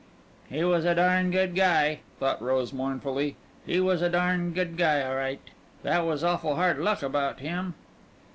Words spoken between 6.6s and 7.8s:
luck about him."